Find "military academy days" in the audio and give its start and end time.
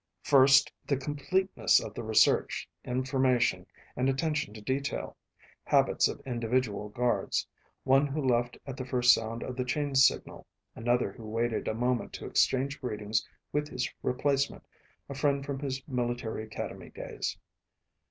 15.87-17.37